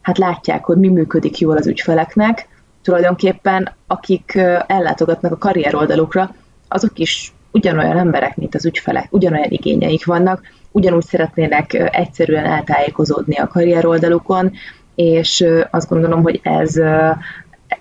hát 0.00 0.18
látják, 0.18 0.64
hogy 0.64 0.76
mi 0.76 0.88
működik 0.88 1.38
jól 1.38 1.56
az 1.56 1.66
ügyfeleknek, 1.66 2.48
tulajdonképpen 2.82 3.72
akik 3.86 4.34
ellátogatnak 4.66 5.32
a 5.32 5.38
karrier 5.38 5.74
oldalukra, 5.74 6.34
azok 6.68 6.98
is 6.98 7.32
ugyanolyan 7.52 7.98
emberek, 7.98 8.36
mint 8.36 8.54
az 8.54 8.66
ügyfelek, 8.66 9.06
ugyanolyan 9.10 9.50
igényeik 9.50 10.04
vannak, 10.04 10.42
ugyanúgy 10.72 11.04
szeretnének 11.04 11.90
egyszerűen 11.92 12.44
eltájékozódni 12.44 13.36
a 13.36 13.46
karrier 13.46 13.86
oldalukon, 13.86 14.52
és 14.94 15.44
azt 15.70 15.88
gondolom, 15.88 16.22
hogy 16.22 16.40
ez, 16.42 16.76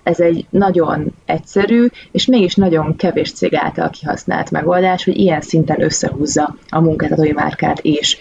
ez 0.05 0.19
egy 0.19 0.45
nagyon 0.49 1.13
egyszerű, 1.25 1.87
és 2.11 2.25
mégis 2.25 2.55
nagyon 2.55 2.95
kevés 2.95 3.33
cég 3.33 3.55
által 3.55 3.89
kihasznált 3.89 4.51
megoldás, 4.51 5.03
hogy 5.03 5.17
ilyen 5.17 5.41
szinten 5.41 5.81
összehúzza 5.81 6.55
a 6.69 6.79
munkáltatói 6.79 7.31
márkát 7.31 7.79
és, 7.79 8.17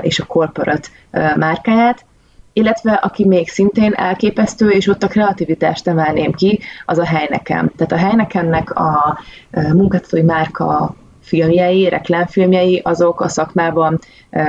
és 0.00 0.20
a 0.20 0.24
corporate 0.24 0.88
márkáját, 1.36 2.04
illetve 2.52 2.92
aki 2.92 3.26
még 3.26 3.48
szintén 3.48 3.92
elképesztő, 3.92 4.68
és 4.68 4.88
ott 4.88 5.02
a 5.02 5.08
kreativitást 5.08 5.88
emelném 5.88 6.32
ki, 6.32 6.60
az 6.84 6.98
a 6.98 7.06
Heineken. 7.06 7.72
Tehát 7.76 7.92
a 7.92 8.06
Heinekennek 8.06 8.70
a 8.70 9.18
munkáltatói 9.50 10.22
márka 10.22 10.94
filmjei, 11.28 11.88
reklámfilmjei, 11.88 12.80
azok 12.84 13.20
a 13.20 13.28
szakmában 13.28 13.98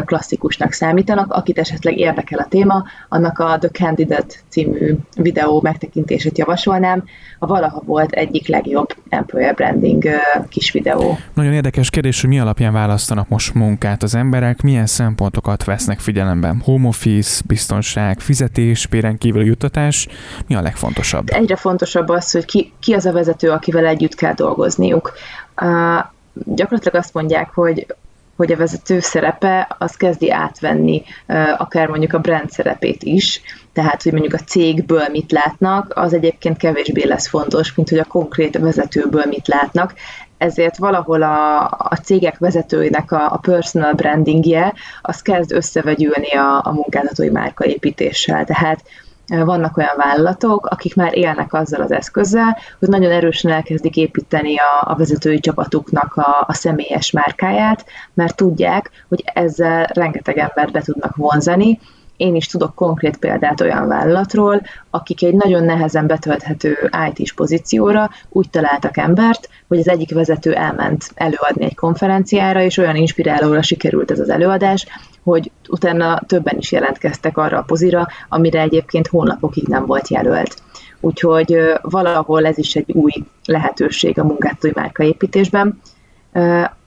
klasszikusnak 0.06 0.72
számítanak. 0.72 1.34
Akit 1.34 1.58
esetleg 1.58 1.98
érdekel 1.98 2.40
a 2.40 2.48
téma, 2.50 2.84
annak 3.10 3.40
a 3.40 3.58
The 3.60 3.70
Candidate 3.70 4.36
című 4.48 4.96
videó 5.16 5.62
megtekintését 5.62 6.38
javasolnám. 6.38 7.04
A 7.40 7.46
valaha 7.48 7.82
volt 7.86 8.12
egyik 8.12 8.48
legjobb 8.48 8.88
employer 9.10 9.54
branding 9.54 10.04
kis 10.50 10.72
videó. 10.72 11.18
Nagyon 11.34 11.54
érdekes 11.54 11.90
kérdés, 11.90 12.22
hogy 12.22 12.30
mi 12.30 12.40
alapján 12.40 12.74
választanak 12.74 13.30
most 13.30 13.54
munkát 13.54 14.04
az 14.04 14.16
emberek, 14.16 14.62
milyen 14.62 14.86
szempontokat 14.86 15.64
vesznek 15.64 16.00
figyelembe. 16.00 16.56
Home 16.64 16.88
office, 16.88 17.42
biztonság, 17.48 18.20
fizetés, 18.20 18.86
péren 18.86 19.18
kívül 19.18 19.46
juttatás, 19.46 20.08
mi 20.48 20.56
a 20.56 20.62
legfontosabb? 20.62 21.30
Egyre 21.30 21.56
fontosabb 21.56 22.10
az, 22.10 22.32
hogy 22.32 22.46
ki, 22.46 22.72
ki 22.80 22.94
az 22.94 23.06
a 23.06 23.12
vezető, 23.12 23.50
akivel 23.50 23.86
együtt 23.86 24.16
kell 24.16 24.34
dolgozniuk. 24.34 25.14
Gyakorlatilag 26.46 26.96
azt 26.96 27.14
mondják, 27.14 27.50
hogy 27.54 27.86
hogy 28.40 28.52
a 28.52 28.58
vezető 28.58 29.00
szerepe 29.00 29.76
az 29.80 29.96
kezdi 29.96 30.32
átvenni 30.32 31.04
akár 31.58 31.88
mondjuk 31.88 32.14
a 32.14 32.20
brand 32.20 32.52
szerepét 32.52 33.04
is, 33.04 33.42
tehát 33.74 34.04
hogy 34.04 34.12
mondjuk 34.12 34.34
a 34.34 34.44
cégből 34.46 35.08
mit 35.12 35.32
látnak, 35.32 35.92
az 35.96 36.14
egyébként 36.14 36.58
kevésbé 36.58 37.04
lesz 37.06 37.28
fontos, 37.28 37.76
mint 37.76 37.90
hogy 37.90 37.98
a 37.98 38.04
konkrét 38.04 38.58
vezetőből 38.58 39.24
mit 39.26 39.48
látnak. 39.48 39.94
Ezért 40.38 40.78
valahol 40.78 41.22
a, 41.22 41.64
a 41.66 42.00
cégek 42.04 42.38
vezetőinek 42.38 43.12
a, 43.12 43.32
a 43.34 43.38
personal 43.38 43.94
brandingje, 43.94 44.74
az 45.02 45.22
kezd 45.22 45.52
összevegyülni 45.52 46.32
a, 46.32 46.62
a 46.64 46.72
munkáltatói 46.72 47.30
márkaépítéssel. 47.30 48.46
Tehát 48.46 48.84
vannak 49.30 49.78
olyan 49.78 49.96
vállalatok, 49.98 50.66
akik 50.66 50.96
már 50.96 51.18
élnek 51.18 51.54
azzal 51.54 51.82
az 51.82 51.92
eszközzel, 51.92 52.58
hogy 52.80 52.90
nagyon 52.90 53.12
erősen 53.12 53.52
elkezdik 53.52 53.96
építeni 53.96 54.56
a, 54.58 54.92
a 54.92 54.96
vezetői 54.96 55.40
csapatuknak 55.40 56.16
a, 56.16 56.46
a 56.48 56.54
személyes 56.54 57.12
márkáját, 57.12 57.86
mert 58.14 58.36
tudják, 58.36 58.90
hogy 59.10 59.24
ezzel 59.34 59.90
rengeteg 59.94 60.38
embert 60.38 60.72
be 60.72 60.82
tudnak 60.82 61.16
vonzani, 61.16 61.80
én 62.20 62.36
is 62.36 62.48
tudok 62.48 62.76
konkrét 62.76 63.18
példát 63.18 63.62
olyan 63.62 63.88
vállalatról, 63.88 64.62
akik 64.90 65.24
egy 65.24 65.34
nagyon 65.34 65.64
nehezen 65.64 66.08
betölthető 66.08 66.90
IT-s 67.10 67.34
pozícióra 67.34 68.10
úgy 68.30 68.50
találtak 68.50 68.98
embert, 68.98 69.50
hogy 69.68 69.80
az 69.80 69.88
egyik 69.88 70.14
vezető 70.14 70.54
elment 70.54 71.12
előadni 71.16 71.64
egy 71.66 71.76
konferenciára, 71.76 72.62
és 72.62 72.78
olyan 72.78 72.96
inspirálóra 72.96 73.62
sikerült 73.62 74.12
ez 74.12 74.20
az 74.20 74.30
előadás, 74.30 74.86
hogy 75.24 75.52
utána 75.70 76.20
többen 76.28 76.58
is 76.58 76.72
jelentkeztek 76.72 77.38
arra 77.38 77.58
a 77.58 77.64
pozira, 77.64 78.08
amire 78.30 78.62
egyébként 78.62 79.08
hónapokig 79.08 79.68
nem 79.68 79.86
volt 79.86 80.08
jelölt. 80.08 80.62
Úgyhogy 81.00 81.58
valahol 81.82 82.46
ez 82.46 82.58
is 82.58 82.76
egy 82.76 82.92
új 82.92 83.12
lehetőség 83.46 84.20
a 84.20 84.24
munkáltatói 84.24 84.72
márkaépítésben. 84.74 85.80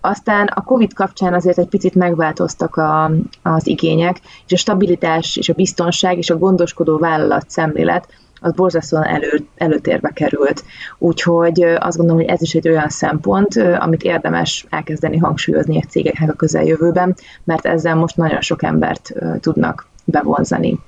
Aztán 0.00 0.46
a 0.46 0.62
COVID 0.62 0.94
kapcsán 0.94 1.34
azért 1.34 1.58
egy 1.58 1.68
picit 1.68 1.94
megváltoztak 1.94 2.76
a, 2.76 3.10
az 3.42 3.66
igények, 3.66 4.20
és 4.46 4.52
a 4.52 4.56
stabilitás, 4.56 5.36
és 5.36 5.48
a 5.48 5.54
biztonság, 5.54 6.18
és 6.18 6.30
a 6.30 6.38
gondoskodó 6.38 6.98
vállalat 6.98 7.50
szemlélet 7.50 8.08
az 8.40 8.52
borzasztóan 8.52 9.04
elő, 9.04 9.46
előtérbe 9.56 10.08
került. 10.08 10.64
Úgyhogy 10.98 11.62
azt 11.62 11.96
gondolom, 11.96 12.22
hogy 12.22 12.30
ez 12.30 12.42
is 12.42 12.54
egy 12.54 12.68
olyan 12.68 12.88
szempont, 12.88 13.56
amit 13.56 14.02
érdemes 14.02 14.66
elkezdeni 14.70 15.18
hangsúlyozni 15.18 15.78
a 15.78 15.86
cégeknek 15.88 16.30
a 16.30 16.36
közeljövőben, 16.36 17.16
mert 17.44 17.66
ezzel 17.66 17.94
most 17.94 18.16
nagyon 18.16 18.40
sok 18.40 18.62
embert 18.62 19.12
tudnak 19.40 19.86
bevonzani. 20.04 20.78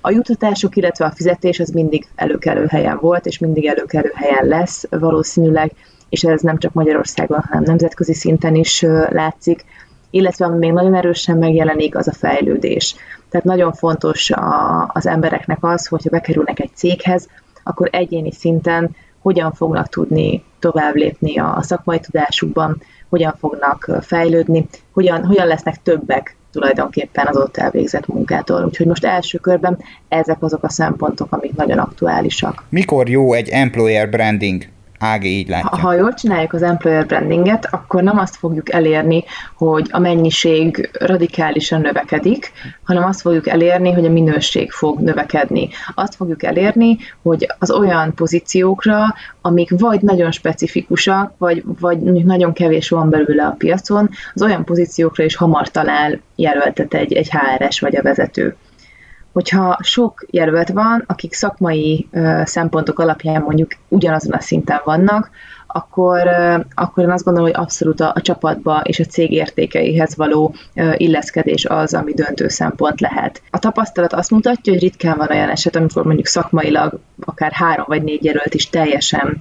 A 0.00 0.10
jutatások, 0.10 0.76
illetve 0.76 1.04
a 1.04 1.12
fizetés 1.14 1.60
az 1.60 1.70
mindig 1.70 2.06
előkelő 2.14 2.66
helyen 2.66 2.98
volt, 3.00 3.26
és 3.26 3.38
mindig 3.38 3.66
előkelő 3.66 4.10
helyen 4.14 4.46
lesz 4.46 4.84
valószínűleg, 4.90 5.72
és 6.08 6.22
ez 6.24 6.40
nem 6.40 6.58
csak 6.58 6.72
Magyarországon, 6.72 7.40
hanem 7.48 7.62
nemzetközi 7.62 8.14
szinten 8.14 8.54
is 8.54 8.82
látszik, 9.08 9.64
illetve 10.10 10.44
ami 10.44 10.58
még 10.58 10.72
nagyon 10.72 10.94
erősen 10.94 11.38
megjelenik, 11.38 11.96
az 11.96 12.08
a 12.08 12.12
fejlődés. 12.12 12.94
Tehát 13.30 13.46
nagyon 13.46 13.72
fontos 13.72 14.30
a, 14.30 14.90
az 14.92 15.06
embereknek 15.06 15.58
az, 15.60 15.86
hogyha 15.86 16.10
bekerülnek 16.10 16.60
egy 16.60 16.70
céghez, 16.74 17.28
akkor 17.62 17.88
egyéni 17.92 18.32
szinten 18.32 18.96
hogyan 19.18 19.52
fognak 19.52 19.88
tudni 19.88 20.44
tovább 20.58 20.94
lépni 20.94 21.38
a, 21.38 21.58
szakmai 21.60 22.00
tudásukban, 22.00 22.82
hogyan 23.08 23.34
fognak 23.38 23.90
fejlődni, 24.00 24.66
hogyan, 24.92 25.24
hogyan 25.24 25.46
lesznek 25.46 25.82
többek 25.82 26.36
tulajdonképpen 26.52 27.26
az 27.26 27.36
ott 27.36 27.56
elvégzett 27.56 28.06
munkától. 28.06 28.64
Úgyhogy 28.64 28.86
most 28.86 29.04
első 29.04 29.38
körben 29.38 29.78
ezek 30.08 30.42
azok 30.42 30.62
a 30.62 30.68
szempontok, 30.68 31.32
amik 31.32 31.56
nagyon 31.56 31.78
aktuálisak. 31.78 32.64
Mikor 32.68 33.08
jó 33.08 33.32
egy 33.32 33.48
employer 33.48 34.10
branding? 34.10 34.64
Ági 34.98 35.28
így 35.28 35.48
látja. 35.48 35.68
Ha, 35.68 35.76
ha 35.76 35.92
jól 35.92 36.14
csináljuk 36.14 36.52
az 36.52 36.62
employer 36.62 37.06
brandinget, 37.06 37.68
akkor 37.70 38.02
nem 38.02 38.18
azt 38.18 38.36
fogjuk 38.36 38.72
elérni, 38.72 39.24
hogy 39.56 39.88
a 39.90 39.98
mennyiség 39.98 40.90
radikálisan 40.92 41.80
növekedik, 41.80 42.52
hanem 42.84 43.04
azt 43.04 43.20
fogjuk 43.20 43.48
elérni, 43.48 43.92
hogy 43.92 44.04
a 44.04 44.10
minőség 44.10 44.70
fog 44.70 45.00
növekedni. 45.00 45.68
Azt 45.94 46.14
fogjuk 46.14 46.42
elérni, 46.42 46.98
hogy 47.22 47.46
az 47.58 47.70
olyan 47.70 48.14
pozíciókra, 48.14 49.14
amik 49.40 49.70
vagy 49.78 50.00
nagyon 50.00 50.30
specifikusak, 50.30 51.32
vagy, 51.38 51.62
vagy 51.80 51.98
nagyon 52.00 52.52
kevés 52.52 52.88
van 52.88 53.10
belőle 53.10 53.46
a 53.46 53.54
piacon, 53.58 54.10
az 54.34 54.42
olyan 54.42 54.64
pozíciókra 54.64 55.24
is 55.24 55.36
hamar 55.36 55.68
talál 55.68 56.20
jelöltet 56.34 56.94
egy, 56.94 57.12
egy 57.12 57.30
HRS 57.30 57.80
vagy 57.80 57.96
a 57.96 58.02
vezető 58.02 58.56
hogyha 59.38 59.78
sok 59.82 60.26
jelölt 60.30 60.68
van, 60.68 61.04
akik 61.06 61.32
szakmai 61.32 62.08
szempontok 62.44 62.98
alapján 62.98 63.42
mondjuk 63.42 63.70
ugyanazon 63.88 64.32
a 64.32 64.40
szinten 64.40 64.80
vannak, 64.84 65.30
akkor, 65.66 66.28
akkor 66.74 67.04
én 67.04 67.10
azt 67.10 67.24
gondolom, 67.24 67.50
hogy 67.50 67.60
abszolút 67.60 68.00
a, 68.00 68.12
a 68.14 68.20
csapatba 68.20 68.80
és 68.84 69.00
a 69.00 69.04
cég 69.04 69.32
értékeihez 69.32 70.16
való 70.16 70.54
illeszkedés 70.96 71.64
az, 71.64 71.94
ami 71.94 72.12
döntő 72.12 72.48
szempont 72.48 73.00
lehet. 73.00 73.42
A 73.50 73.58
tapasztalat 73.58 74.12
azt 74.12 74.30
mutatja, 74.30 74.72
hogy 74.72 74.82
ritkán 74.82 75.16
van 75.16 75.30
olyan 75.30 75.48
eset, 75.48 75.76
amikor 75.76 76.04
mondjuk 76.04 76.26
szakmailag 76.26 77.00
akár 77.24 77.52
három 77.52 77.86
vagy 77.88 78.02
négy 78.02 78.24
jelölt 78.24 78.54
is 78.54 78.68
teljesen, 78.68 79.38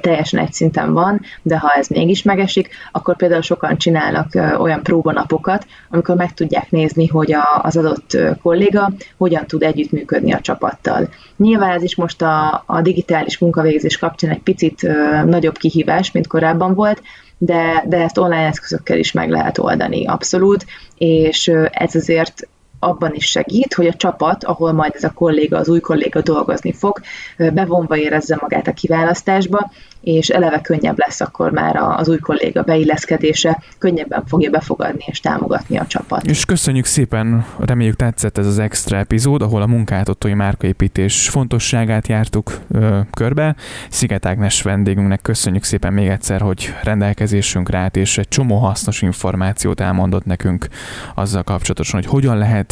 teljesen 0.00 0.40
egy 0.40 0.52
szinten 0.52 0.92
van, 0.92 1.20
de 1.42 1.58
ha 1.58 1.68
ez 1.68 1.88
mégis 1.88 2.22
megesik, 2.22 2.70
akkor 2.92 3.16
például 3.16 3.42
sokan 3.42 3.76
csinálnak 3.76 4.28
olyan 4.58 4.82
próbanapokat, 4.82 5.66
amikor 5.90 6.16
meg 6.16 6.34
tudják 6.34 6.70
nézni, 6.70 7.06
hogy 7.06 7.32
a, 7.32 7.60
az 7.62 7.76
adott 7.76 8.18
kolléga 8.42 8.92
hogyan 9.16 9.46
tud 9.46 9.62
együttműködni 9.62 10.32
a 10.32 10.40
csapattal. 10.40 11.08
Nyilván 11.36 11.70
ez 11.70 11.82
is 11.82 11.94
most 11.94 12.22
a, 12.22 12.62
a 12.66 12.80
digitális 12.80 13.38
munkavégzés 13.38 13.98
kapcsán 13.98 14.30
egy 14.30 14.42
picit 14.42 14.88
nagyobb 15.24 15.56
kihívás, 15.56 16.12
mint 16.12 16.26
korábban 16.26 16.74
volt, 16.74 17.02
de, 17.38 17.84
de 17.86 17.96
ezt 17.96 18.18
online 18.18 18.46
eszközökkel 18.46 18.98
is 18.98 19.12
meg 19.12 19.30
lehet 19.30 19.58
oldani, 19.58 20.06
abszolút, 20.06 20.66
és 20.98 21.52
ez 21.70 21.94
azért 21.94 22.48
abban 22.82 23.14
is 23.14 23.24
segít, 23.24 23.74
hogy 23.74 23.86
a 23.86 23.94
csapat, 23.94 24.44
ahol 24.44 24.72
majd 24.72 24.92
ez 24.94 25.04
a 25.04 25.10
kolléga, 25.10 25.58
az 25.58 25.68
új 25.68 25.80
kolléga 25.80 26.20
dolgozni 26.20 26.72
fog, 26.72 27.00
bevonva 27.36 27.96
érezze 27.96 28.38
magát 28.40 28.66
a 28.66 28.72
kiválasztásba, 28.72 29.70
és 30.02 30.28
eleve 30.28 30.60
könnyebb 30.60 30.98
lesz 30.98 31.20
akkor 31.20 31.50
már 31.50 31.76
az 31.76 32.08
új 32.08 32.18
kolléga 32.18 32.62
beilleszkedése, 32.62 33.62
könnyebben 33.78 34.24
fogja 34.26 34.50
befogadni 34.50 35.04
és 35.06 35.20
támogatni 35.20 35.78
a 35.78 35.86
csapat. 35.86 36.26
És 36.26 36.44
köszönjük 36.44 36.84
szépen, 36.84 37.46
reméljük 37.58 37.96
tetszett 37.96 38.38
ez 38.38 38.46
az 38.46 38.58
extra 38.58 38.96
epizód, 38.96 39.42
ahol 39.42 39.62
a 39.62 39.66
munkáltatói 39.66 40.34
márkaépítés 40.34 41.28
fontosságát 41.28 42.08
jártuk 42.08 42.58
ö, 42.70 43.00
körbe. 43.10 43.56
Sziget 43.90 44.26
Ágnes 44.26 44.62
vendégünknek 44.62 45.22
köszönjük 45.22 45.64
szépen 45.64 45.92
még 45.92 46.08
egyszer, 46.08 46.40
hogy 46.40 46.74
rendelkezésünkre 46.82 47.78
állt, 47.78 47.96
és 47.96 48.18
egy 48.18 48.28
csomó 48.28 48.56
hasznos 48.56 49.02
információt 49.02 49.80
elmondott 49.80 50.24
nekünk 50.24 50.66
azzal 51.14 51.42
kapcsolatosan, 51.42 52.00
hogy 52.00 52.10
hogyan 52.10 52.38
lehet 52.38 52.71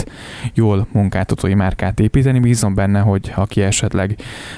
jól 0.55 0.87
munkáltatói 0.93 1.55
márkát 1.55 2.01
építeni. 2.01 2.39
Bízom 2.39 2.75
benne, 2.75 3.01
hogy 3.01 3.33
aki 3.37 3.63
esetleg 3.63 4.15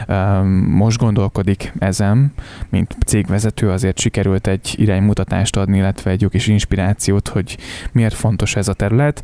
ö, 0.06 0.42
most 0.66 0.98
gondolkodik 0.98 1.72
ezen, 1.78 2.32
mint 2.70 2.96
cégvezető 3.06 3.70
azért 3.70 3.98
sikerült 3.98 4.46
egy 4.46 4.74
iránymutatást 4.76 5.56
adni, 5.56 5.76
illetve 5.76 6.10
egy 6.10 6.20
jó 6.20 6.28
kis 6.28 6.46
inspirációt, 6.46 7.28
hogy 7.28 7.56
miért 7.92 8.14
fontos 8.14 8.56
ez 8.56 8.68
a 8.68 8.72
terület, 8.72 9.22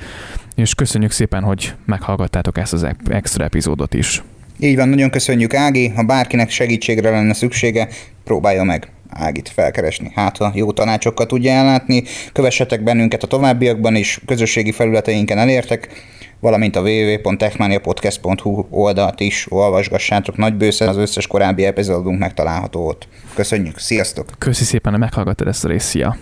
és 0.54 0.74
köszönjük 0.74 1.10
szépen, 1.10 1.42
hogy 1.42 1.74
meghallgattátok 1.84 2.58
ezt 2.58 2.72
az 2.72 2.86
extra 3.08 3.44
epizódot 3.44 3.94
is. 3.94 4.22
Így 4.58 4.76
van, 4.76 4.88
nagyon 4.88 5.10
köszönjük 5.10 5.54
Ági, 5.54 5.88
ha 5.88 6.02
bárkinek 6.02 6.50
segítségre 6.50 7.10
lenne 7.10 7.32
szüksége, 7.32 7.88
próbálja 8.24 8.62
meg 8.62 8.88
Ágit 9.10 9.48
felkeresni. 9.48 10.12
Hát, 10.14 10.36
ha 10.36 10.50
jó 10.54 10.72
tanácsokkal 10.72 11.26
tudja 11.26 11.52
ellátni, 11.52 12.02
kövessetek 12.32 12.82
bennünket 12.82 13.22
a 13.22 13.26
továbbiakban 13.26 13.94
is, 13.94 14.20
közösségi 14.26 14.72
felületeinken 14.72 15.38
elértek, 15.38 15.88
valamint 16.40 16.76
a 16.76 16.80
www.techmaniapodcast.hu 16.80 18.66
oldalt 18.70 19.20
is 19.20 19.46
olvasgassátok 19.48 20.36
nagy 20.36 20.54
bőszen, 20.54 20.88
az 20.88 20.96
összes 20.96 21.26
korábbi 21.26 21.64
epizódunk 21.64 22.18
megtalálható 22.18 22.86
ott. 22.86 23.08
Köszönjük, 23.34 23.78
sziasztok! 23.78 24.26
Köszi 24.38 24.64
szépen, 24.64 24.92
hogy 24.92 25.00
meghallgattad 25.00 25.46
ezt 25.46 25.64
a 25.64 25.68
részt, 25.68 25.86
szia! 25.86 26.16